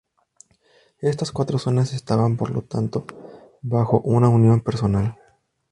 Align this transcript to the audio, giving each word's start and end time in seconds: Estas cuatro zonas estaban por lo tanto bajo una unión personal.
Estas 1.01 1.31
cuatro 1.31 1.59
zonas 1.59 1.93
estaban 1.93 2.35
por 2.35 2.49
lo 2.49 2.63
tanto 2.63 3.05
bajo 3.61 4.01
una 4.03 4.29
unión 4.29 4.61
personal. 4.61 5.15